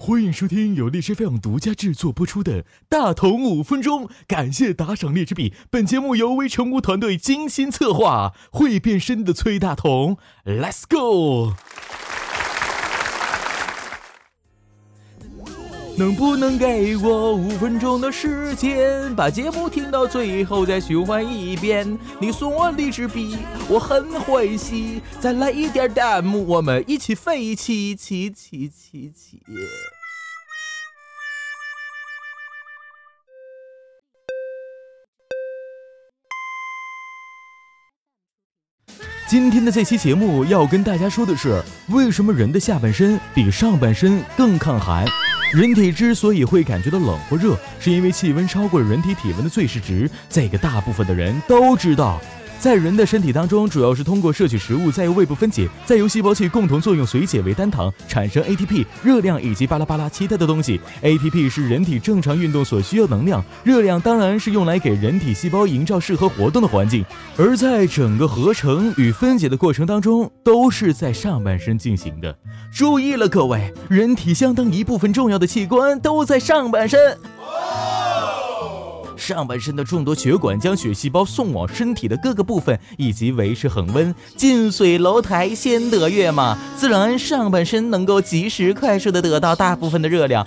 [0.00, 5.52] 欢迎收听由荔枝 FM 独家制作播出的《大同五分钟》，感谢打赏荔枝币。
[5.70, 11.52] 本节目由微成功团队精心策划，会变身的崔大同，Let's go！
[15.98, 21.98] 能不能给我五分钟的时间，把节目听到最后再循环一遍？
[22.20, 23.36] 你送我荔枝币，
[23.68, 25.02] 我很欢喜。
[25.20, 29.42] 再来一点弹幕，我们一起飞起，起起起起！
[39.28, 45.04] 今天的这期节目要跟大家说的是，为什么人的下半身比上半身更抗寒？
[45.52, 50.10] 人体之所以会感觉到冷或热，是因为气温超过了人体体温的最适值。
[50.30, 52.18] 这个大部分的人都知道。
[52.60, 60.80] 在人的身体当中，主要是通过摄取食物，再由胃部分解，再由细胞器共同作用水解为单糖，产生 ATP、热量以及巴拉巴拉其他的东西。
[61.00, 67.04] ATP 是人体正常运动所需要能量，热量当然是用来给人体细胞营造适合活动的环境。
[67.36, 72.36] 而在整个合成与分解的过程当中，都是在上半身进行的。
[72.72, 77.16] 注意了，各位，人体相当一部分重要的器官都在上半身。
[79.18, 84.14] 上半身的众多血管将血细胞送往身体的各个部分，以及维持恒温。
[84.36, 90.46] 近水楼台先得月嘛，自然上半身能够及时快速的得到大部分的热量。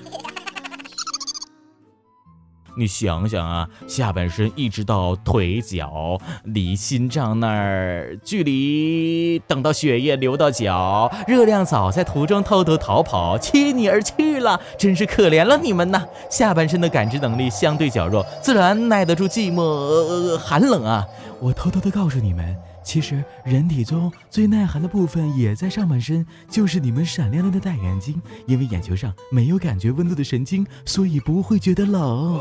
[2.78, 16.04] 你想想啊，下半身一直到腿脚，离心脏那儿距离，等到血液流到脚，热量早在途中偷偷逃跑，弃你而去了，真是可怜了你们呐！
[16.30, 21.06] 下半身的感知能力相对较弱，自然耐得住寂寞、呃、寒冷啊。
[21.42, 22.56] 我偷偷的告诉你们。
[22.84, 28.22] 其实，人体中最耐寒的部分也在上半身，就是你们闪亮亮的大眼睛。
[28.46, 32.40] 因为眼球上没有感觉温度的神经，所以不会觉得冷。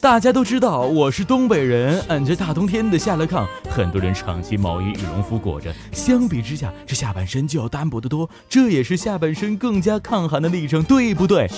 [0.00, 8.28] 大家都知道我是东北人，俺这大冬天的下了炕，很多人长期毛衣、羽绒服裹着，相比之下，这下半身就要单薄得多。
[8.48, 11.48] 这也是下半身更加抗寒的历程，对不对？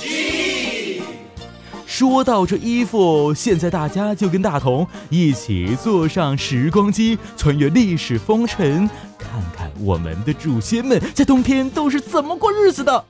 [2.00, 8.88] 说到这衣服，现在大家就跟大同一起坐上时光机，穿越历史风尘，
[9.18, 13.04] 看看我们的祖先们在冬天都是怎么过日子的。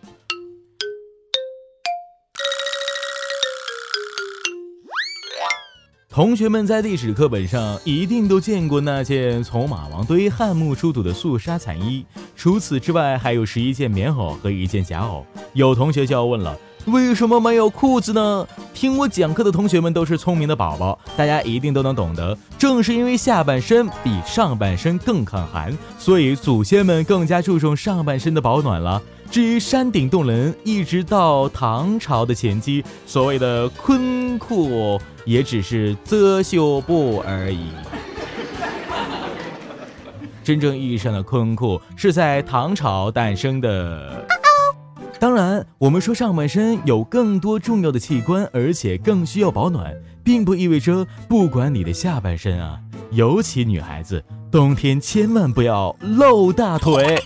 [6.09, 15.23] 同学们在历史课本上一定都见过那件从马王堆汉墓出土的素纱彩衣，除此之外，还有十一件棉袄和一件夹袄。
[15.53, 16.59] 有同学就要问了。
[16.87, 18.47] 为什么没有裤子呢？
[18.75, 22.37] 听我讲课的同学们都是聪明的宝宝，大家一定都能懂得。
[22.59, 29.01] 正是因为下半身比上半身更抗寒，所以祖先们更加注重上半身的保暖了。
[29.31, 37.69] 至于山顶洞人，一直到唐朝的前期，所谓的坤裤也只是遮羞布而已。
[40.43, 44.27] 真正意义上的坤裤是在唐朝诞生的。
[45.21, 49.95] 当然，我们说上半身有更多重要的器官，而且更需要保暖，
[50.25, 57.23] 并不意味着不管你的下半身啊，尤其女孩子，冬天千万不要露大腿。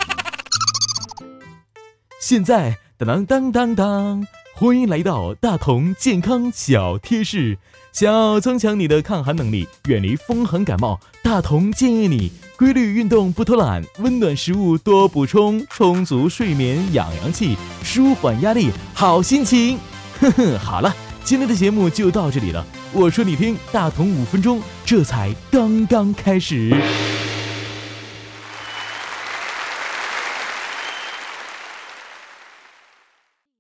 [2.21, 7.57] 现在当当当当当，欢迎来到大同健康小贴士。
[7.93, 19.77] 想要增强你的抗寒能力，远离风寒感冒，大同建议你规律运动，不偷懒，温暖食物多补充，充足睡眠养阳气，舒缓压力，好心情。
[20.21, 20.95] 哼哼，好了，
[21.25, 22.65] 今天的节目就到这里了。
[22.93, 26.73] 我说你听，大同五分钟，这才刚刚开始。